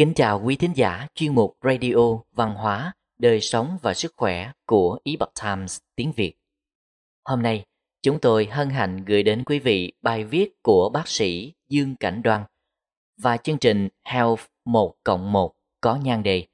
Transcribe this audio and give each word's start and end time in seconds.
Kính 0.00 0.14
chào 0.14 0.42
quý 0.44 0.56
thính 0.56 0.72
giả 0.76 1.06
chuyên 1.14 1.34
mục 1.34 1.56
Radio 1.62 2.20
Văn 2.32 2.54
hóa, 2.54 2.92
Đời 3.18 3.40
sống 3.40 3.78
và 3.82 3.94
Sức 3.94 4.12
khỏe 4.16 4.52
của 4.66 4.98
Epoch 5.04 5.32
Times 5.42 5.78
tiếng 5.96 6.12
Việt. 6.12 6.34
Hôm 7.24 7.42
nay, 7.42 7.64
chúng 8.02 8.18
tôi 8.20 8.46
hân 8.46 8.70
hạnh 8.70 9.04
gửi 9.04 9.22
đến 9.22 9.44
quý 9.44 9.58
vị 9.58 9.92
bài 10.02 10.24
viết 10.24 10.62
của 10.62 10.88
bác 10.88 11.08
sĩ 11.08 11.52
Dương 11.68 11.96
Cảnh 11.96 12.22
Đoan 12.22 12.44
và 13.22 13.36
chương 13.36 13.58
trình 13.58 13.88
Health 14.04 14.40
1 14.64 14.94
cộng 15.04 15.32
1 15.32 15.54
có 15.80 15.96
nhan 15.96 16.22
đề 16.22 16.46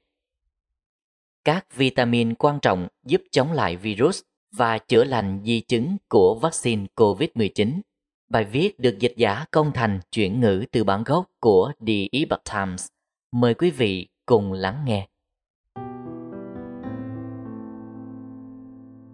Các 1.45 1.75
vitamin 1.75 2.35
quan 2.35 2.59
trọng 2.61 2.87
giúp 3.05 3.21
chống 3.31 3.51
lại 3.51 3.75
virus 3.75 4.21
và 4.51 4.77
chữa 4.77 5.03
lành 5.03 5.41
di 5.45 5.61
chứng 5.61 5.97
của 6.09 6.35
vaccine 6.35 6.85
COVID-19. 6.95 7.79
Bài 8.29 8.43
viết 8.43 8.79
được 8.79 8.97
dịch 8.99 9.13
giả 9.17 9.45
công 9.51 9.71
thành 9.73 9.99
chuyển 10.11 10.39
ngữ 10.39 10.65
từ 10.71 10.83
bản 10.83 11.03
gốc 11.03 11.25
của 11.39 11.71
The 11.87 12.07
Epoch 12.11 12.43
Times. 12.53 12.87
Mời 13.31 13.53
quý 13.53 13.71
vị 13.71 14.07
cùng 14.25 14.53
lắng 14.53 14.83
nghe. 14.85 15.07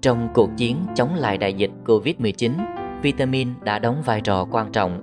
Trong 0.02 0.30
cuộc 0.34 0.50
chiến 0.58 0.78
chống 0.96 1.16
lại 1.16 1.38
đại 1.38 1.54
dịch 1.54 1.72
COVID-19, 1.86 2.52
vitamin 3.02 3.50
đã 3.64 3.80
đóng 3.80 4.02
vai 4.06 4.22
trò 4.22 4.48
quan 4.52 4.72
trọng. 4.72 5.02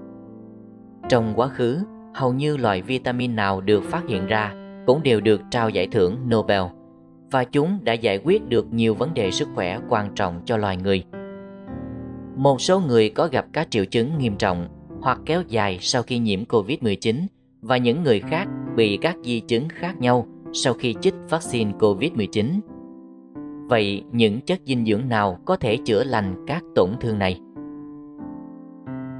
Trong 1.09 1.33
quá 1.36 1.48
khứ, 1.48 1.78
hầu 2.14 2.33
như 2.33 2.56
loại 2.56 2.83
vitamin 2.83 3.36
nào 3.36 3.60
được 3.60 3.84
phát 3.84 4.02
hiện 4.09 4.27
ra 4.27 4.55
cũng 4.86 5.02
đều 5.02 5.20
được 5.20 5.41
trao 5.50 5.70
giải 5.70 5.86
thưởng 5.86 6.16
Nobel 6.30 6.62
và 7.30 7.45
chúng 7.45 7.78
đã 7.83 7.92
giải 7.92 8.20
quyết 8.24 8.48
được 8.48 8.72
nhiều 8.72 8.95
vấn 8.95 9.14
đề 9.14 9.30
sức 9.30 9.48
khỏe 9.55 9.80
quan 9.88 10.14
trọng 10.14 10.42
cho 10.45 10.56
loài 10.56 10.77
người. 10.77 11.05
Một 12.36 12.61
số 12.61 12.80
người 12.80 13.11
có 13.11 13.28
gặp 13.33 13.47
các 13.52 13.70
triệu 13.70 13.84
chứng 13.84 14.19
nghiêm 14.19 14.36
trọng 14.36 14.69
hoặc 15.00 15.19
kéo 15.27 15.42
dài 15.48 15.78
sau 15.81 16.03
khi 16.03 16.19
nhiễm 16.19 16.44
COVID-19 16.44 17.16
và 17.61 17.77
những 17.77 18.03
người 18.03 18.20
khác 18.20 18.48
bị 18.76 18.96
các 18.96 19.16
di 19.22 19.40
chứng 19.40 19.68
khác 19.68 20.00
nhau 20.00 20.26
sau 20.52 20.74
khi 20.74 20.94
chích 21.00 21.14
vaccine 21.28 21.72
COVID-19. 21.78 22.60
Vậy 23.68 24.04
những 24.12 24.40
chất 24.40 24.60
dinh 24.64 24.84
dưỡng 24.84 25.08
nào 25.08 25.38
có 25.44 25.56
thể 25.56 25.76
chữa 25.84 26.04
lành 26.04 26.44
các 26.46 26.64
tổn 26.74 26.91
thương 27.00 27.18
này? 27.18 27.41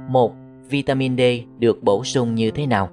Một, 0.09 0.33
Vitamin 0.69 1.17
D 1.17 1.21
được 1.59 1.83
bổ 1.83 2.03
sung 2.03 2.35
như 2.35 2.51
thế 2.51 2.67
nào? 2.67 2.89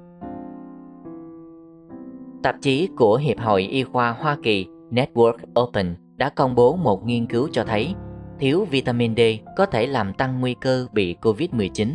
Tạp 2.42 2.56
chí 2.60 2.88
của 2.96 3.16
Hiệp 3.16 3.38
hội 3.38 3.62
Y 3.62 3.82
khoa 3.82 4.10
Hoa 4.10 4.36
Kỳ 4.42 4.66
Network 4.90 5.36
Open 5.60 5.94
đã 6.16 6.28
công 6.28 6.54
bố 6.54 6.76
một 6.76 7.06
nghiên 7.06 7.26
cứu 7.26 7.48
cho 7.52 7.64
thấy 7.64 7.94
thiếu 8.38 8.64
vitamin 8.70 9.16
D 9.16 9.20
có 9.56 9.66
thể 9.66 9.86
làm 9.86 10.12
tăng 10.12 10.40
nguy 10.40 10.54
cơ 10.54 10.86
bị 10.92 11.16
COVID-19. 11.22 11.88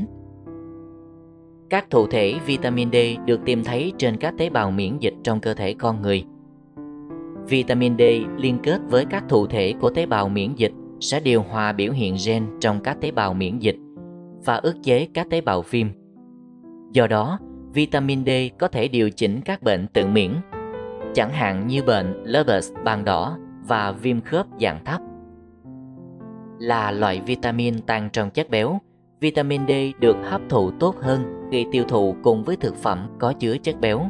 Các 1.73 1.89
thụ 1.89 2.07
thể 2.07 2.39
vitamin 2.45 2.91
D 2.91 2.95
được 3.25 3.39
tìm 3.45 3.63
thấy 3.63 3.93
trên 3.97 4.17
các 4.17 4.33
tế 4.37 4.49
bào 4.49 4.71
miễn 4.71 4.97
dịch 4.99 5.13
trong 5.23 5.39
cơ 5.39 5.53
thể 5.53 5.73
con 5.73 6.01
người. 6.01 6.25
Vitamin 7.47 7.97
D 7.97 8.01
liên 8.37 8.57
kết 8.63 8.81
với 8.89 9.05
các 9.05 9.23
thụ 9.29 9.47
thể 9.47 9.73
của 9.81 9.89
tế 9.89 10.05
bào 10.05 10.29
miễn 10.29 10.53
dịch 10.55 10.71
sẽ 10.99 11.19
điều 11.19 11.41
hòa 11.41 11.71
biểu 11.71 11.91
hiện 11.91 12.15
gen 12.25 12.47
trong 12.59 12.79
các 12.83 12.97
tế 13.01 13.11
bào 13.11 13.33
miễn 13.33 13.59
dịch 13.59 13.75
và 14.45 14.55
ức 14.55 14.75
chế 14.83 15.07
các 15.13 15.29
tế 15.29 15.41
bào 15.41 15.61
viêm. 15.61 15.87
Do 16.91 17.07
đó, 17.07 17.39
vitamin 17.73 18.25
D 18.25 18.29
có 18.59 18.67
thể 18.67 18.87
điều 18.87 19.09
chỉnh 19.09 19.41
các 19.45 19.63
bệnh 19.63 19.87
tự 19.87 20.07
miễn, 20.07 20.31
chẳng 21.13 21.31
hạn 21.31 21.67
như 21.67 21.83
bệnh 21.83 22.23
lupus 22.25 22.71
ban 22.83 23.05
đỏ 23.05 23.37
và 23.67 23.91
viêm 23.91 24.21
khớp 24.21 24.45
dạng 24.61 24.85
thấp. 24.85 25.01
Là 26.59 26.91
loại 26.91 27.21
vitamin 27.25 27.81
tăng 27.81 28.09
trong 28.13 28.29
chất 28.29 28.49
béo, 28.49 28.79
vitamin 29.19 29.61
D 29.67 29.71
được 29.99 30.17
hấp 30.23 30.41
thụ 30.49 30.71
tốt 30.71 30.95
hơn 31.01 31.42
khi 31.53 31.65
tiêu 31.71 31.83
thụ 31.87 32.15
cùng 32.23 32.43
với 32.43 32.55
thực 32.55 32.75
phẩm 32.75 33.07
có 33.19 33.33
chứa 33.33 33.57
chất 33.57 33.75
béo. 33.81 34.09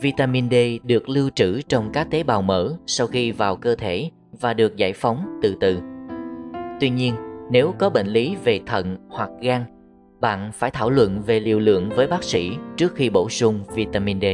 Vitamin 0.00 0.50
D 0.50 0.54
được 0.82 1.08
lưu 1.08 1.30
trữ 1.30 1.60
trong 1.62 1.90
các 1.92 2.10
tế 2.10 2.22
bào 2.22 2.42
mỡ 2.42 2.76
sau 2.86 3.06
khi 3.06 3.32
vào 3.32 3.56
cơ 3.56 3.74
thể 3.74 4.10
và 4.40 4.54
được 4.54 4.76
giải 4.76 4.92
phóng 4.92 5.38
từ 5.42 5.56
từ. 5.60 5.78
Tuy 6.80 6.90
nhiên, 6.90 7.14
nếu 7.50 7.74
có 7.78 7.90
bệnh 7.90 8.06
lý 8.06 8.36
về 8.44 8.60
thận 8.66 8.96
hoặc 9.08 9.30
gan, 9.40 9.64
bạn 10.20 10.50
phải 10.54 10.70
thảo 10.70 10.90
luận 10.90 11.22
về 11.22 11.40
liều 11.40 11.58
lượng 11.58 11.90
với 11.96 12.06
bác 12.06 12.24
sĩ 12.24 12.50
trước 12.76 12.94
khi 12.94 13.10
bổ 13.10 13.28
sung 13.28 13.64
vitamin 13.74 14.20
D. 14.20 14.24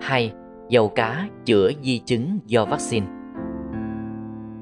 2. 0.00 0.32
Dầu 0.68 0.88
cá 0.88 1.28
chữa 1.44 1.70
di 1.82 1.98
chứng 1.98 2.38
do 2.46 2.64
vaccine 2.64 3.06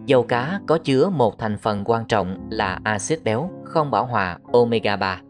Dầu 0.07 0.23
cá 0.23 0.61
có 0.67 0.79
chứa 0.79 1.09
một 1.09 1.39
thành 1.39 1.57
phần 1.57 1.83
quan 1.85 2.05
trọng 2.05 2.49
là 2.51 2.81
axit 2.85 3.25
béo 3.25 3.51
không 3.65 3.91
bảo 3.91 4.07
hòa 4.07 4.39
omega 4.53 4.97
3 4.97 5.21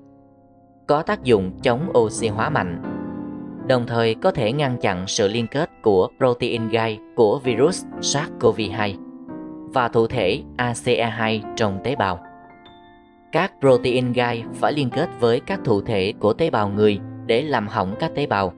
có 0.88 1.03
tác 1.03 1.25
dụng 1.25 1.53
chống 1.62 1.93
oxy 1.99 2.28
hóa 2.28 2.50
mạnh 2.50 2.82
đồng 3.69 3.87
thời 3.87 4.15
có 4.15 4.31
thể 4.31 4.53
ngăn 4.53 4.76
chặn 4.76 5.06
sự 5.06 5.28
liên 5.28 5.47
kết 5.47 5.71
của 5.82 6.09
protein 6.19 6.69
gai 6.69 6.99
của 7.16 7.38
virus 7.38 7.84
SARS-CoV-2 8.00 8.94
và 9.72 9.88
thụ 9.88 10.06
thể 10.06 10.43
ACE2 10.56 11.41
trong 11.56 11.78
tế 11.84 11.97
bào. 11.97 12.19
Các 13.32 13.53
protein 13.60 14.12
gai 14.12 14.44
phải 14.54 14.72
liên 14.72 14.91
kết 14.91 15.09
với 15.21 15.41
các 15.41 15.60
thụ 15.65 15.81
thể 15.81 16.12
của 16.21 16.32
tế 16.32 16.50
bào 16.50 16.69
người 16.69 16.99
để 17.26 17.43
làm 17.43 17.69
hỏng 17.69 17.94
các 18.00 18.15
tế 18.15 18.26
bào. 18.26 18.53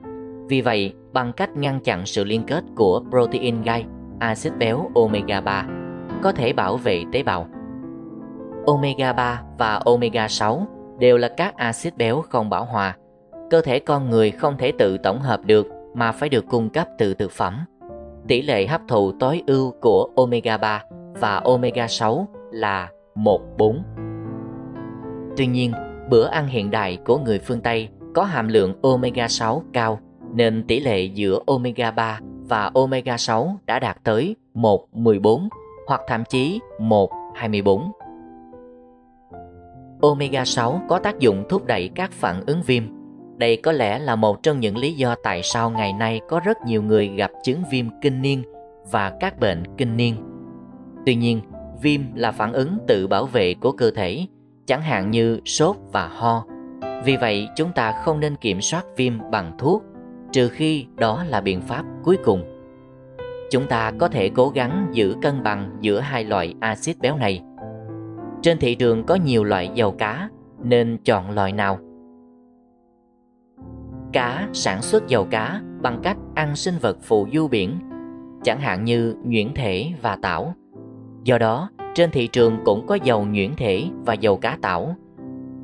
Vì 0.47 0.61
vậy, 0.61 0.93
bằng 1.13 1.33
cách 1.33 1.49
ngăn 1.57 1.79
chặn 1.79 2.05
sự 2.05 2.23
liên 2.23 2.43
kết 2.47 2.63
của 2.75 3.03
protein 3.09 3.61
gai, 3.61 3.85
axit 4.19 4.53
béo 4.57 4.91
omega 4.95 5.41
3 5.41 5.65
có 6.23 6.31
thể 6.31 6.53
bảo 6.53 6.77
vệ 6.77 7.03
tế 7.11 7.23
bào. 7.23 7.47
Omega 8.65 9.13
3 9.13 9.41
và 9.57 9.75
omega 9.85 10.27
6 10.27 10.67
đều 11.01 11.17
là 11.17 11.27
các 11.27 11.57
axit 11.57 11.97
béo 11.97 12.21
không 12.21 12.49
bảo 12.49 12.65
hòa. 12.65 12.95
Cơ 13.49 13.61
thể 13.61 13.79
con 13.79 14.09
người 14.09 14.31
không 14.31 14.57
thể 14.57 14.71
tự 14.79 14.97
tổng 14.97 15.19
hợp 15.19 15.45
được 15.45 15.67
mà 15.93 16.11
phải 16.11 16.29
được 16.29 16.45
cung 16.49 16.69
cấp 16.69 16.87
từ 16.97 17.13
thực 17.13 17.31
phẩm. 17.31 17.65
Tỷ 18.27 18.41
lệ 18.41 18.67
hấp 18.67 18.81
thụ 18.87 19.11
tối 19.19 19.43
ưu 19.47 19.73
của 19.81 20.09
omega 20.15 20.57
3 20.57 20.83
và 21.19 21.37
omega 21.37 21.87
6 21.87 22.27
là 22.51 22.89
1-4. 23.15 23.81
Tuy 25.37 25.47
nhiên, 25.47 25.71
bữa 26.09 26.27
ăn 26.27 26.47
hiện 26.47 26.71
đại 26.71 26.97
của 27.05 27.17
người 27.17 27.39
phương 27.39 27.61
Tây 27.61 27.89
có 28.15 28.23
hàm 28.23 28.47
lượng 28.47 28.73
omega 28.81 29.27
6 29.27 29.63
cao 29.73 29.99
nên 30.33 30.63
tỷ 30.67 30.79
lệ 30.79 31.03
giữa 31.03 31.39
omega 31.45 31.91
3 31.91 32.19
và 32.49 32.71
omega 32.73 33.17
6 33.17 33.55
đã 33.65 33.79
đạt 33.79 33.97
tới 34.03 34.35
1-14 34.55 35.47
hoặc 35.87 36.01
thậm 36.07 36.23
chí 36.29 36.59
1-24. 36.79 37.91
Omega 40.01 40.45
6 40.45 40.81
có 40.89 40.99
tác 40.99 41.19
dụng 41.19 41.43
thúc 41.49 41.65
đẩy 41.65 41.89
các 41.95 42.11
phản 42.11 42.45
ứng 42.45 42.61
viêm. 42.61 42.83
Đây 43.37 43.57
có 43.57 43.71
lẽ 43.71 43.99
là 43.99 44.15
một 44.15 44.43
trong 44.43 44.59
những 44.59 44.77
lý 44.77 44.93
do 44.93 45.15
tại 45.23 45.41
sao 45.43 45.69
ngày 45.69 45.93
nay 45.93 46.21
có 46.29 46.39
rất 46.39 46.57
nhiều 46.65 46.83
người 46.83 47.07
gặp 47.07 47.31
chứng 47.43 47.63
viêm 47.71 47.85
kinh 48.01 48.21
niên 48.21 48.43
và 48.91 49.13
các 49.19 49.39
bệnh 49.39 49.63
kinh 49.77 49.97
niên. 49.97 50.15
Tuy 51.05 51.15
nhiên, 51.15 51.41
viêm 51.81 52.01
là 52.15 52.31
phản 52.31 52.53
ứng 52.53 52.77
tự 52.87 53.07
bảo 53.07 53.25
vệ 53.25 53.53
của 53.53 53.71
cơ 53.71 53.91
thể, 53.91 54.25
chẳng 54.65 54.81
hạn 54.81 55.11
như 55.11 55.39
sốt 55.45 55.75
và 55.91 56.07
ho. 56.07 56.45
Vì 57.05 57.17
vậy, 57.17 57.47
chúng 57.55 57.71
ta 57.75 57.91
không 57.91 58.19
nên 58.19 58.35
kiểm 58.35 58.61
soát 58.61 58.85
viêm 58.95 59.13
bằng 59.31 59.51
thuốc, 59.57 59.83
trừ 60.31 60.49
khi 60.49 60.85
đó 60.95 61.23
là 61.27 61.41
biện 61.41 61.61
pháp 61.61 61.83
cuối 62.03 62.17
cùng. 62.23 62.43
Chúng 63.51 63.67
ta 63.67 63.91
có 63.99 64.07
thể 64.07 64.29
cố 64.29 64.49
gắng 64.49 64.87
giữ 64.91 65.15
cân 65.21 65.43
bằng 65.43 65.77
giữa 65.81 65.99
hai 65.99 66.23
loại 66.23 66.53
axit 66.59 66.99
béo 66.99 67.17
này. 67.17 67.41
Trên 68.41 68.57
thị 68.57 68.75
trường 68.75 69.03
có 69.03 69.15
nhiều 69.15 69.43
loại 69.43 69.69
dầu 69.73 69.91
cá, 69.91 70.29
nên 70.63 70.97
chọn 71.03 71.31
loại 71.31 71.51
nào? 71.51 71.79
Cá 74.13 74.47
sản 74.53 74.81
xuất 74.81 75.07
dầu 75.07 75.27
cá 75.31 75.61
bằng 75.81 75.99
cách 76.03 76.17
ăn 76.35 76.55
sinh 76.55 76.75
vật 76.81 76.97
phù 77.01 77.27
du 77.33 77.47
biển, 77.47 77.79
chẳng 78.43 78.59
hạn 78.59 78.83
như 78.83 79.15
nhuyễn 79.23 79.53
thể 79.53 79.87
và 80.01 80.17
tảo. 80.21 80.53
Do 81.23 81.37
đó, 81.37 81.69
trên 81.95 82.11
thị 82.11 82.27
trường 82.27 82.57
cũng 82.65 82.87
có 82.87 82.95
dầu 82.95 83.25
nhuyễn 83.25 83.55
thể 83.57 83.83
và 84.05 84.13
dầu 84.13 84.37
cá 84.37 84.57
tảo, 84.61 84.95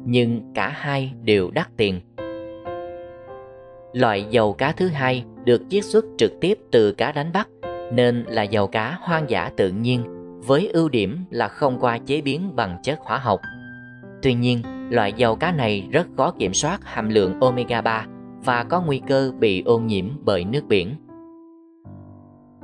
nhưng 0.06 0.51
cả 0.54 0.69
hai 0.69 1.13
đều 1.24 1.51
đắt 1.51 1.68
tiền. 1.78 2.01
Loại 3.94 4.25
dầu 4.30 4.54
cá 4.54 4.72
thứ 4.72 4.88
hai 4.88 5.25
được 5.46 5.62
chiết 5.69 5.86
xuất 5.86 6.06
trực 6.18 6.31
tiếp 6.42 6.60
từ 6.72 6.92
cá 6.92 7.12
đánh 7.12 7.31
bắt 7.34 7.48
nên 7.92 8.24
là 8.28 8.44
dầu 8.44 8.68
cá 8.68 8.98
hoang 9.01 9.30
dã 9.30 9.51
tự 9.57 9.69
nhiên 9.69 10.17
với 10.45 10.69
ưu 10.74 10.89
điểm 10.89 11.25
là 11.30 11.48
không 11.48 11.78
qua 11.80 11.98
chế 11.98 12.22
biến 12.22 12.56
bằng 12.56 12.78
chất 12.84 13.00
hóa 13.01 13.18
học. 13.18 13.39
Tuy 14.22 14.34
nhiên, 14.34 14.62
loại 14.89 15.13
dầu 15.13 15.36
cá 15.36 15.51
này 15.51 15.88
rất 15.92 16.07
khó 16.18 16.31
kiểm 16.31 16.54
soát 16.54 16.80
hàm 16.84 17.10
lượng 17.10 17.39
omega 17.39 17.81
3 17.81 18.06
và 18.45 18.63
có 18.63 18.81
nguy 18.81 19.01
cơ 19.07 19.31
bị 19.39 19.63
ô 19.66 19.80
nhiễm 19.80 20.06
bởi 20.24 20.45
nước 20.45 20.63
biển. 20.68 20.95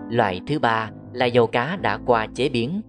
Loại 0.10 0.42
thứ 0.48 0.60
ba 0.60 0.92
là 1.14 1.25
dầu 1.25 1.48
cá 1.48 1.78
đã 1.81 2.00
qua 2.06 2.28
chế 2.36 2.50
biến. 2.50 2.81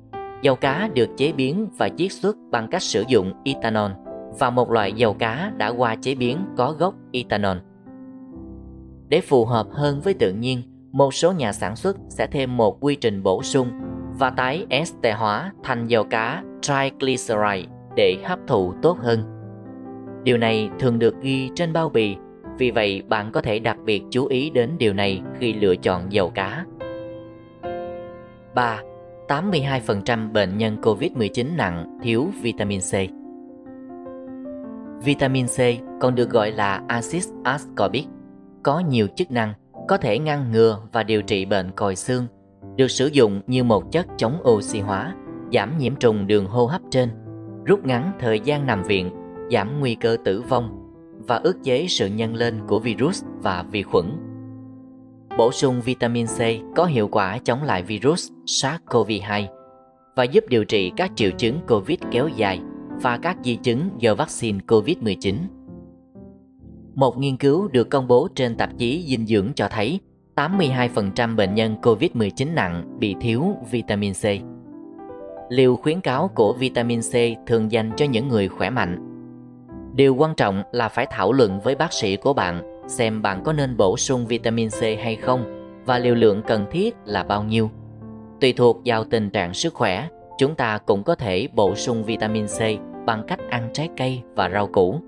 Dầu 0.43 0.57
cá 0.57 0.89
được 0.95 1.09
chế 1.17 1.33
biến 1.33 1.69
và 1.79 1.89
chiết 1.89 2.13
xuất 2.13 2.37
bằng 2.51 2.69
cách 2.71 2.83
sử 2.83 3.05
dụng 3.09 3.33
ethanol 3.45 3.91
và 4.39 4.51
một 4.51 4.71
loại 4.71 4.93
dầu 4.93 5.15
cá 5.15 5.53
đã 5.57 5.69
qua 5.69 5.97
chế 5.97 6.15
biến 6.15 6.39
có 6.57 6.73
gốc 6.73 6.95
ethanol. 7.13 7.57
Để 9.09 9.21
phù 9.21 9.45
hợp 9.45 9.67
hơn 9.73 10.01
với 10.01 10.15
tự 10.15 10.33
nhiên, 10.33 10.63
một 10.93 11.15
số 11.15 11.33
nhà 11.33 11.53
sản 11.53 11.77
xuất 11.77 11.97
sẽ 12.09 12.27
thêm 12.27 12.57
một 12.57 12.85
quy 12.85 12.97
trình 12.97 13.23
bổ 13.23 13.43
sung 13.43 13.69
và 14.19 14.31
tái 14.31 14.67
ester 14.69 15.17
hóa 15.17 15.53
thành 15.63 15.87
dầu 15.87 16.05
cá 16.05 16.43
triglyceride 16.61 17.69
để 17.97 18.17
hấp 18.25 18.39
thụ 18.47 18.75
tốt 18.83 18.99
hơn. 19.01 19.21
Điều 20.25 20.37
này 20.39 20.71
thường 20.79 20.99
được 20.99 21.15
ghi 21.23 21.51
trên 21.55 21.73
bao 21.73 21.89
bì 21.89 22.17
Vì 22.59 22.71
vậy, 22.71 23.03
bạn 23.09 23.33
có 23.33 23.41
thể 23.41 23.59
đặc 23.59 23.77
biệt 23.85 24.03
chú 24.11 24.27
ý 24.27 24.51
đến 24.51 24.71
điều 24.79 24.93
này 24.93 25.23
khi 25.39 25.53
lựa 25.53 25.77
chọn 25.77 26.13
dầu 26.13 26.31
cá. 26.31 26.65
3. 28.55 28.81
82% 29.29 30.33
bệnh 30.33 30.59
nhân 30.59 30.77
COVID-19 30.83 31.57
nặng 31.57 31.99
thiếu 32.03 32.29
vitamin 32.43 32.81
C. 32.81 32.93
Vitamin 35.05 35.47
C 35.47 35.59
còn 36.01 36.15
được 36.15 36.31
gọi 36.31 36.51
là 36.51 36.83
axit 36.89 37.23
ascorbic, 37.45 38.05
có 38.63 38.79
nhiều 38.81 39.07
chức 39.17 39.31
năng 39.31 39.55
có 39.89 39.97
thể 39.97 40.19
ngăn 40.19 40.53
ngừa 40.53 40.81
và 40.93 41.03
điều 41.03 41.23
trị 41.23 41.45
bệnh 41.45 41.71
còi 41.71 41.97
xương, 41.97 42.27
được 42.77 42.91
sử 42.91 43.07
dụng 43.07 43.41
như 43.47 43.65
một 43.65 43.93
chất 43.93 44.07
chống 44.17 44.43
oxy 44.49 44.81
hóa, 44.81 45.15
giảm 45.53 45.79
nhiễm 45.79 45.97
trùng 45.97 46.27
đường 46.27 46.47
hô 46.47 46.67
hấp 46.67 46.81
trên, 46.91 47.09
rút 47.65 47.87
ngắn 47.87 48.13
thời 48.21 48.41
gian 48.41 48.67
nằm 48.67 48.83
viện, 48.83 49.11
giảm 49.51 49.81
nguy 49.81 49.95
cơ 49.95 50.17
tử 50.25 50.43
vong 50.49 50.81
và 51.27 51.37
ức 51.37 51.57
chế 51.65 51.87
sự 51.89 52.07
nhân 52.07 52.35
lên 52.35 52.61
của 52.67 52.79
virus 52.79 53.25
và 53.43 53.65
vi 53.71 53.83
khuẩn. 53.83 54.07
Bổ 55.39 55.53
sung 55.53 55.81
vitamin 55.81 56.27
C 56.27 56.39
có 56.77 56.85
hiệu 56.85 57.09
quả 57.09 57.39
chống 57.39 57.63
lại 57.63 57.83
virus 57.83 58.31
SARS-CoV-2 58.47 59.47
và 60.17 60.25
giúp 60.25 60.45
điều 60.49 60.65
trị 60.65 60.93
các 60.97 61.13
triệu 61.17 61.31
chứng 61.31 61.61
COVID 61.69 61.99
kéo 62.11 62.29
dài 62.29 62.61
và 63.03 63.19
các 63.23 63.37
di 63.45 63.57
chứng 63.57 63.91
do 63.99 64.15
vaccine 64.15 64.59
COVID-19. 64.67 65.35
Một 66.95 67.19
nghiên 67.19 67.37
cứu 67.37 67.69
được 67.69 67.91
công 67.91 68.09
bố 68.09 68.29
trên 68.35 68.57
tạp 68.57 68.79
chí 68.79 69.05
dinh 69.09 69.27
dưỡng 69.27 69.53
cho 69.55 69.69
thấy 69.69 70.01
82% 70.37 71.37
bệnh 71.37 71.55
nhân 71.55 71.77
COVID-19 71.83 72.55
nặng 72.55 72.85
bị 72.99 73.17
thiếu 73.21 73.57
vitamin 73.71 74.13
C. 74.13 74.25
Liều 75.49 75.77
khuyến 75.77 76.01
cáo 76.01 76.29
của 76.35 76.53
vitamin 76.53 77.01
C 77.01 77.13
thường 77.47 77.73
dành 77.73 77.91
cho 77.97 78.07
những 78.07 78.29
người 78.29 78.49
khỏe 78.49 78.71
mạnh. 78.71 79.11
Điều 79.95 80.15
quan 80.15 80.35
trọng 80.35 80.63
là 80.73 80.89
phải 80.89 81.07
thảo 81.11 81.33
luận 81.33 81.61
với 81.61 81.75
bác 81.75 81.93
sĩ 81.93 82.17
của 82.17 82.33
bạn 82.33 82.81
xem 82.89 83.23
bạn 83.23 83.43
có 83.45 83.53
nên 83.53 83.77
bổ 83.77 83.97
sung 83.97 84.27
vitamin 84.27 84.69
C 84.69 84.83
hay 84.83 85.17
không 85.17 85.71
và 85.87 85.99
liều 85.99 86.15
lượng 86.15 86.43
cần 86.47 86.67
thiết 86.71 86.97
là 87.05 87.23
bao 87.23 87.43
nhiêu. 87.45 87.71
Tùy 88.41 88.53
thuộc 88.53 88.81
vào 88.85 89.05
tình 89.05 89.31
trạng 89.31 89.55
sức 89.55 89.75
khỏe, 89.75 90.09
chúng 90.39 90.55
ta 90.55 90.79
cũng 90.79 91.03
có 91.03 91.15
thể 91.15 91.49
bổ 91.55 91.75
sung 91.75 92.05
vitamin 92.05 92.47
C 92.47 92.61
bằng 93.07 93.25
cách 93.27 93.41
ăn 93.51 93.71
trái 93.73 93.89
cây 93.97 94.23
và 94.35 94.51
rau 94.51 94.67
củ. 94.67 95.01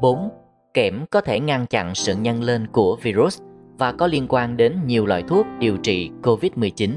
4. 0.00 0.41
Kẽm 0.74 1.06
có 1.10 1.20
thể 1.20 1.40
ngăn 1.40 1.66
chặn 1.66 1.94
sự 1.94 2.14
nhân 2.16 2.42
lên 2.42 2.66
của 2.72 2.96
virus 3.02 3.40
và 3.78 3.92
có 3.92 4.06
liên 4.06 4.26
quan 4.28 4.56
đến 4.56 4.78
nhiều 4.86 5.06
loại 5.06 5.22
thuốc 5.28 5.46
điều 5.58 5.76
trị 5.76 6.10
COVID-19. 6.22 6.90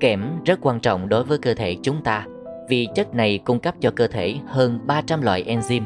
Kẽm 0.00 0.24
rất 0.44 0.58
quan 0.62 0.80
trọng 0.80 1.08
đối 1.08 1.24
với 1.24 1.38
cơ 1.38 1.54
thể 1.54 1.76
chúng 1.82 2.02
ta 2.02 2.26
vì 2.68 2.88
chất 2.94 3.14
này 3.14 3.38
cung 3.44 3.60
cấp 3.60 3.74
cho 3.80 3.90
cơ 3.90 4.06
thể 4.06 4.36
hơn 4.46 4.80
300 4.86 5.22
loại 5.22 5.44
enzyme. 5.44 5.84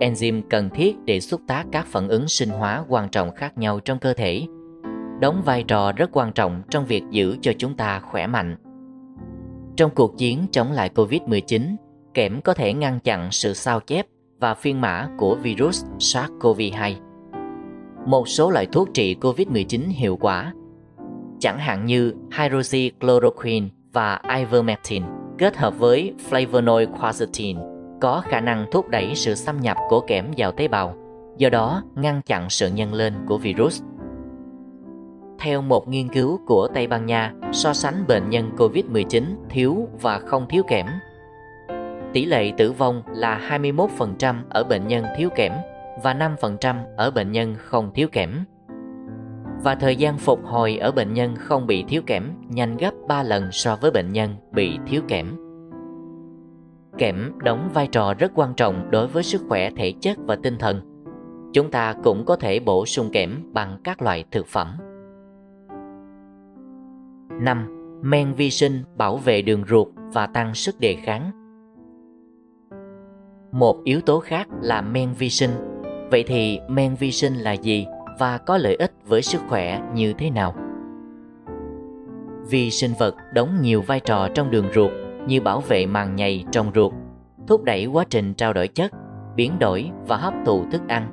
Enzyme 0.00 0.42
cần 0.50 0.70
thiết 0.70 0.96
để 1.04 1.20
xúc 1.20 1.40
tác 1.46 1.66
các 1.72 1.86
phản 1.86 2.08
ứng 2.08 2.28
sinh 2.28 2.48
hóa 2.48 2.84
quan 2.88 3.08
trọng 3.08 3.34
khác 3.34 3.58
nhau 3.58 3.80
trong 3.80 3.98
cơ 3.98 4.14
thể, 4.14 4.46
đóng 5.20 5.42
vai 5.44 5.64
trò 5.68 5.92
rất 5.92 6.10
quan 6.12 6.32
trọng 6.32 6.62
trong 6.70 6.86
việc 6.86 7.02
giữ 7.10 7.36
cho 7.40 7.52
chúng 7.58 7.76
ta 7.76 8.00
khỏe 8.00 8.26
mạnh. 8.26 8.56
Trong 9.76 9.90
cuộc 9.94 10.18
chiến 10.18 10.46
chống 10.50 10.72
lại 10.72 10.90
COVID-19, 10.94 11.76
kẽm 12.14 12.40
có 12.40 12.54
thể 12.54 12.72
ngăn 12.72 13.00
chặn 13.00 13.28
sự 13.30 13.54
sao 13.54 13.80
chép 13.80 14.06
và 14.40 14.54
phiên 14.54 14.80
mã 14.80 15.08
của 15.18 15.34
virus 15.34 15.84
SARS-CoV-2. 15.98 16.94
Một 18.06 18.28
số 18.28 18.50
loại 18.50 18.66
thuốc 18.66 18.88
trị 18.94 19.16
COVID-19 19.20 19.80
hiệu 19.88 20.16
quả, 20.16 20.52
chẳng 21.38 21.58
hạn 21.58 21.86
như 21.86 22.14
hydroxychloroquine 22.38 23.68
và 23.92 24.20
ivermectin 24.36 25.02
kết 25.38 25.56
hợp 25.56 25.78
với 25.78 26.14
flavonoid 26.30 26.86
quercetin 27.00 27.56
có 28.00 28.22
khả 28.24 28.40
năng 28.40 28.66
thúc 28.72 28.88
đẩy 28.88 29.14
sự 29.14 29.34
xâm 29.34 29.60
nhập 29.60 29.76
của 29.88 30.00
kẽm 30.00 30.30
vào 30.36 30.52
tế 30.52 30.68
bào, 30.68 30.94
do 31.38 31.48
đó 31.48 31.82
ngăn 31.94 32.22
chặn 32.26 32.50
sự 32.50 32.68
nhân 32.68 32.94
lên 32.94 33.14
của 33.26 33.38
virus. 33.38 33.82
Theo 35.38 35.62
một 35.62 35.88
nghiên 35.88 36.08
cứu 36.08 36.40
của 36.46 36.68
Tây 36.74 36.86
Ban 36.86 37.06
Nha 37.06 37.32
so 37.52 37.72
sánh 37.72 38.04
bệnh 38.08 38.30
nhân 38.30 38.50
COVID-19 38.56 39.22
thiếu 39.50 39.88
và 40.00 40.18
không 40.18 40.46
thiếu 40.48 40.62
kẽm, 40.68 40.86
tỷ 42.12 42.24
lệ 42.24 42.52
tử 42.56 42.72
vong 42.72 43.02
là 43.06 43.60
21% 43.60 44.34
ở 44.50 44.64
bệnh 44.64 44.88
nhân 44.88 45.04
thiếu 45.16 45.28
kẽm 45.36 45.52
và 46.02 46.14
5% 46.14 46.76
ở 46.96 47.10
bệnh 47.10 47.32
nhân 47.32 47.54
không 47.58 47.90
thiếu 47.94 48.08
kẽm. 48.12 48.44
Và 49.62 49.74
thời 49.74 49.96
gian 49.96 50.18
phục 50.18 50.44
hồi 50.44 50.76
ở 50.76 50.92
bệnh 50.92 51.14
nhân 51.14 51.36
không 51.36 51.66
bị 51.66 51.84
thiếu 51.88 52.02
kẽm 52.06 52.32
nhanh 52.48 52.76
gấp 52.76 52.90
3 53.08 53.22
lần 53.22 53.52
so 53.52 53.76
với 53.76 53.90
bệnh 53.90 54.12
nhân 54.12 54.36
bị 54.52 54.78
thiếu 54.86 55.02
kẽm. 55.08 55.26
Kẽm 56.98 57.32
đóng 57.42 57.70
vai 57.74 57.86
trò 57.86 58.14
rất 58.14 58.32
quan 58.34 58.54
trọng 58.54 58.90
đối 58.90 59.06
với 59.06 59.22
sức 59.22 59.42
khỏe 59.48 59.70
thể 59.76 59.92
chất 60.00 60.18
và 60.26 60.36
tinh 60.42 60.58
thần. 60.58 60.80
Chúng 61.52 61.70
ta 61.70 61.94
cũng 62.04 62.24
có 62.24 62.36
thể 62.36 62.60
bổ 62.60 62.86
sung 62.86 63.10
kẽm 63.12 63.52
bằng 63.52 63.78
các 63.84 64.02
loại 64.02 64.24
thực 64.30 64.46
phẩm. 64.46 64.76
5. 67.40 67.74
Men 68.02 68.32
vi 68.34 68.50
sinh 68.50 68.82
bảo 68.96 69.16
vệ 69.16 69.42
đường 69.42 69.64
ruột 69.68 69.88
và 70.12 70.26
tăng 70.26 70.54
sức 70.54 70.80
đề 70.80 70.94
kháng. 70.94 71.37
Một 73.52 73.76
yếu 73.84 74.00
tố 74.00 74.20
khác 74.20 74.48
là 74.62 74.80
men 74.80 75.12
vi 75.12 75.30
sinh. 75.30 75.50
Vậy 76.10 76.24
thì 76.26 76.60
men 76.68 76.94
vi 76.94 77.12
sinh 77.12 77.34
là 77.34 77.52
gì 77.52 77.86
và 78.18 78.38
có 78.38 78.58
lợi 78.58 78.76
ích 78.76 78.92
với 79.06 79.22
sức 79.22 79.40
khỏe 79.48 79.80
như 79.94 80.12
thế 80.12 80.30
nào? 80.30 80.54
Vi 82.50 82.70
sinh 82.70 82.90
vật 82.98 83.14
đóng 83.34 83.62
nhiều 83.62 83.82
vai 83.82 84.00
trò 84.00 84.28
trong 84.34 84.50
đường 84.50 84.66
ruột 84.74 84.90
như 85.26 85.40
bảo 85.40 85.60
vệ 85.60 85.86
màng 85.86 86.16
nhầy 86.16 86.44
trong 86.52 86.70
ruột, 86.74 86.92
thúc 87.46 87.62
đẩy 87.62 87.86
quá 87.86 88.04
trình 88.10 88.34
trao 88.34 88.52
đổi 88.52 88.68
chất, 88.68 88.92
biến 89.36 89.58
đổi 89.58 89.90
và 90.06 90.16
hấp 90.16 90.34
thụ 90.46 90.64
thức 90.70 90.82
ăn. 90.88 91.12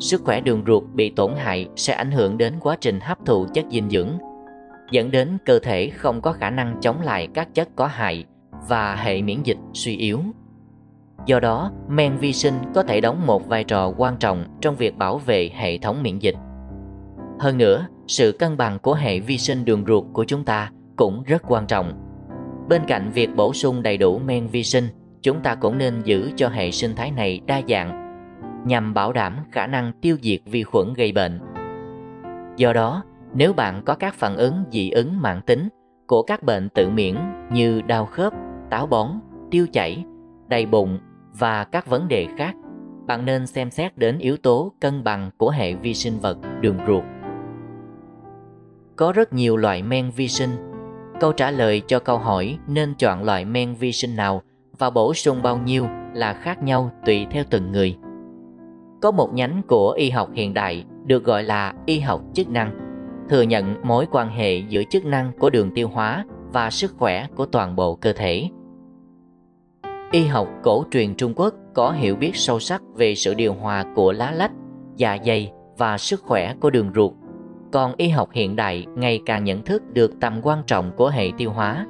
Sức 0.00 0.22
khỏe 0.24 0.40
đường 0.40 0.62
ruột 0.66 0.84
bị 0.94 1.10
tổn 1.10 1.32
hại 1.36 1.68
sẽ 1.76 1.94
ảnh 1.94 2.10
hưởng 2.10 2.38
đến 2.38 2.54
quá 2.60 2.76
trình 2.80 3.00
hấp 3.00 3.18
thụ 3.26 3.46
chất 3.54 3.64
dinh 3.70 3.90
dưỡng, 3.90 4.18
dẫn 4.90 5.10
đến 5.10 5.38
cơ 5.44 5.58
thể 5.58 5.90
không 5.90 6.20
có 6.20 6.32
khả 6.32 6.50
năng 6.50 6.76
chống 6.80 7.00
lại 7.00 7.28
các 7.34 7.54
chất 7.54 7.68
có 7.76 7.86
hại 7.86 8.24
và 8.68 8.96
hệ 8.96 9.22
miễn 9.22 9.42
dịch 9.42 9.58
suy 9.72 9.96
yếu. 9.96 10.20
Do 11.28 11.40
đó, 11.40 11.72
men 11.88 12.16
vi 12.16 12.32
sinh 12.32 12.54
có 12.74 12.82
thể 12.82 13.00
đóng 13.00 13.26
một 13.26 13.48
vai 13.48 13.64
trò 13.64 13.92
quan 13.96 14.16
trọng 14.16 14.44
trong 14.60 14.76
việc 14.76 14.98
bảo 14.98 15.18
vệ 15.18 15.50
hệ 15.54 15.78
thống 15.78 16.02
miễn 16.02 16.18
dịch. 16.18 16.34
Hơn 17.38 17.58
nữa, 17.58 17.86
sự 18.06 18.32
cân 18.38 18.56
bằng 18.56 18.78
của 18.78 18.94
hệ 18.94 19.20
vi 19.20 19.38
sinh 19.38 19.64
đường 19.64 19.84
ruột 19.86 20.04
của 20.12 20.24
chúng 20.24 20.44
ta 20.44 20.70
cũng 20.96 21.22
rất 21.22 21.42
quan 21.48 21.66
trọng. 21.66 21.92
Bên 22.68 22.82
cạnh 22.86 23.10
việc 23.14 23.36
bổ 23.36 23.52
sung 23.52 23.82
đầy 23.82 23.96
đủ 23.96 24.18
men 24.18 24.46
vi 24.46 24.62
sinh, 24.62 24.84
chúng 25.22 25.40
ta 25.40 25.54
cũng 25.54 25.78
nên 25.78 26.02
giữ 26.04 26.30
cho 26.36 26.48
hệ 26.48 26.70
sinh 26.70 26.94
thái 26.96 27.10
này 27.10 27.40
đa 27.46 27.62
dạng 27.68 28.04
nhằm 28.66 28.94
bảo 28.94 29.12
đảm 29.12 29.36
khả 29.52 29.66
năng 29.66 29.92
tiêu 30.02 30.16
diệt 30.22 30.40
vi 30.46 30.62
khuẩn 30.62 30.92
gây 30.92 31.12
bệnh. 31.12 31.40
Do 32.56 32.72
đó, 32.72 33.02
nếu 33.34 33.52
bạn 33.52 33.82
có 33.84 33.94
các 33.94 34.14
phản 34.14 34.36
ứng 34.36 34.64
dị 34.70 34.90
ứng 34.90 35.20
mãn 35.20 35.42
tính 35.42 35.68
của 36.06 36.22
các 36.22 36.42
bệnh 36.42 36.68
tự 36.68 36.90
miễn 36.90 37.16
như 37.52 37.80
đau 37.80 38.06
khớp, 38.06 38.32
táo 38.70 38.86
bón, 38.86 39.08
tiêu 39.50 39.66
chảy, 39.72 40.04
đầy 40.48 40.66
bụng 40.66 40.98
và 41.32 41.64
các 41.64 41.86
vấn 41.86 42.08
đề 42.08 42.26
khác, 42.36 42.54
bạn 43.06 43.24
nên 43.24 43.46
xem 43.46 43.70
xét 43.70 43.98
đến 43.98 44.18
yếu 44.18 44.36
tố 44.36 44.72
cân 44.80 45.04
bằng 45.04 45.30
của 45.36 45.50
hệ 45.50 45.74
vi 45.74 45.94
sinh 45.94 46.18
vật 46.20 46.38
đường 46.60 46.78
ruột. 46.86 47.04
Có 48.96 49.12
rất 49.12 49.32
nhiều 49.32 49.56
loại 49.56 49.82
men 49.82 50.10
vi 50.10 50.28
sinh. 50.28 50.50
Câu 51.20 51.32
trả 51.32 51.50
lời 51.50 51.82
cho 51.86 51.98
câu 51.98 52.18
hỏi 52.18 52.58
nên 52.66 52.94
chọn 52.94 53.24
loại 53.24 53.44
men 53.44 53.74
vi 53.74 53.92
sinh 53.92 54.16
nào 54.16 54.42
và 54.78 54.90
bổ 54.90 55.14
sung 55.14 55.42
bao 55.42 55.58
nhiêu 55.58 55.86
là 56.14 56.32
khác 56.32 56.62
nhau 56.62 56.90
tùy 57.06 57.26
theo 57.30 57.44
từng 57.50 57.72
người. 57.72 57.96
Có 59.02 59.10
một 59.10 59.34
nhánh 59.34 59.62
của 59.68 59.90
y 59.90 60.10
học 60.10 60.28
hiện 60.34 60.54
đại 60.54 60.84
được 61.06 61.24
gọi 61.24 61.42
là 61.42 61.74
y 61.86 62.00
học 62.00 62.20
chức 62.34 62.48
năng, 62.48 62.78
thừa 63.28 63.42
nhận 63.42 63.74
mối 63.82 64.06
quan 64.10 64.28
hệ 64.28 64.58
giữa 64.58 64.82
chức 64.90 65.04
năng 65.04 65.32
của 65.38 65.50
đường 65.50 65.70
tiêu 65.74 65.88
hóa 65.88 66.24
và 66.52 66.70
sức 66.70 66.94
khỏe 66.98 67.26
của 67.34 67.46
toàn 67.46 67.76
bộ 67.76 67.94
cơ 67.94 68.12
thể. 68.12 68.48
Y 70.10 70.24
học 70.24 70.48
cổ 70.62 70.84
truyền 70.90 71.14
Trung 71.14 71.32
Quốc 71.36 71.54
có 71.74 71.90
hiểu 71.90 72.16
biết 72.16 72.36
sâu 72.36 72.60
sắc 72.60 72.82
về 72.94 73.14
sự 73.14 73.34
điều 73.34 73.54
hòa 73.54 73.84
của 73.94 74.12
lá 74.12 74.30
lách, 74.30 74.52
dạ 74.96 75.18
dày 75.26 75.52
và 75.78 75.98
sức 75.98 76.22
khỏe 76.22 76.54
của 76.60 76.70
đường 76.70 76.90
ruột. 76.94 77.12
Còn 77.72 77.94
y 77.96 78.08
học 78.08 78.28
hiện 78.32 78.56
đại 78.56 78.86
ngày 78.96 79.20
càng 79.26 79.44
nhận 79.44 79.62
thức 79.62 79.82
được 79.92 80.20
tầm 80.20 80.40
quan 80.42 80.62
trọng 80.66 80.92
của 80.96 81.08
hệ 81.08 81.30
tiêu 81.38 81.50
hóa. 81.50 81.86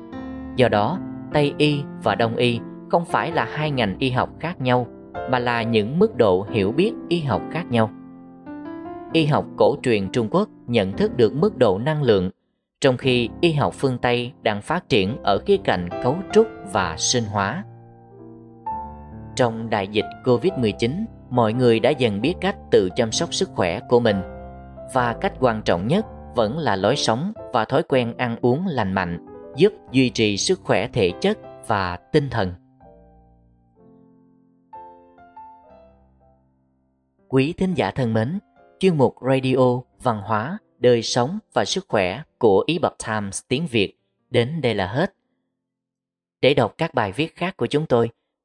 Do 0.56 0.68
đó, 0.68 0.98
Tây 1.32 1.54
y 1.58 1.80
và 2.02 2.14
Đông 2.14 2.36
y 2.36 2.60
không 2.90 3.04
phải 3.04 3.32
là 3.32 3.44
hai 3.44 3.70
ngành 3.70 3.96
y 3.98 4.10
học 4.10 4.30
khác 4.40 4.60
nhau, 4.60 4.86
mà 5.30 5.38
là 5.38 5.62
những 5.62 5.98
mức 5.98 6.16
độ 6.16 6.46
hiểu 6.50 6.72
biết 6.72 6.92
y 7.08 7.20
học 7.20 7.42
khác 7.50 7.64
nhau. 7.70 7.90
Y 9.12 9.26
học 9.26 9.44
cổ 9.56 9.76
truyền 9.82 10.10
Trung 10.10 10.28
Quốc 10.30 10.48
nhận 10.66 10.92
thức 10.92 11.16
được 11.16 11.34
mức 11.34 11.56
độ 11.56 11.78
năng 11.78 12.02
lượng, 12.02 12.30
trong 12.80 12.96
khi 12.96 13.28
y 13.40 13.52
học 13.52 13.74
phương 13.74 13.98
Tây 13.98 14.32
đang 14.42 14.62
phát 14.62 14.88
triển 14.88 15.16
ở 15.22 15.38
khía 15.38 15.56
cạnh 15.56 15.88
cấu 16.02 16.16
trúc 16.32 16.46
và 16.72 16.94
sinh 16.98 17.24
hóa. 17.24 17.64
Trong 19.38 19.70
đại 19.70 19.88
dịch 19.88 20.04
Covid-19, 20.24 21.04
mọi 21.30 21.52
người 21.52 21.80
đã 21.80 21.90
dần 21.90 22.20
biết 22.20 22.34
cách 22.40 22.56
tự 22.70 22.88
chăm 22.96 23.12
sóc 23.12 23.34
sức 23.34 23.48
khỏe 23.54 23.80
của 23.88 24.00
mình. 24.00 24.16
Và 24.94 25.16
cách 25.20 25.32
quan 25.40 25.62
trọng 25.64 25.86
nhất 25.86 26.06
vẫn 26.34 26.58
là 26.58 26.76
lối 26.76 26.96
sống 26.96 27.32
và 27.52 27.64
thói 27.64 27.82
quen 27.82 28.16
ăn 28.16 28.36
uống 28.40 28.66
lành 28.66 28.92
mạnh, 28.92 29.26
giúp 29.56 29.72
duy 29.92 30.10
trì 30.10 30.36
sức 30.36 30.60
khỏe 30.64 30.88
thể 30.92 31.12
chất 31.20 31.38
và 31.66 31.96
tinh 32.12 32.30
thần. 32.30 32.52
Quý 37.28 37.52
thính 37.52 37.74
giả 37.74 37.90
thân 37.90 38.14
mến, 38.14 38.38
chuyên 38.78 38.96
mục 38.96 39.14
Radio 39.28 39.80
Văn 40.02 40.20
hóa, 40.24 40.58
Đời 40.78 41.02
sống 41.02 41.38
và 41.52 41.64
Sức 41.64 41.84
khỏe 41.88 42.22
của 42.38 42.64
Epoch 42.66 42.96
Times 43.06 43.40
tiếng 43.48 43.66
Việt 43.66 43.98
đến 44.30 44.60
đây 44.60 44.74
là 44.74 44.86
hết. 44.86 45.14
Để 46.40 46.54
đọc 46.54 46.74
các 46.78 46.94
bài 46.94 47.12
viết 47.12 47.36
khác 47.36 47.56
của 47.56 47.66
chúng 47.66 47.86
tôi, 47.86 48.10